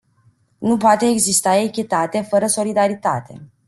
[0.57, 3.49] Nu poate exista echitate fără solidaritate.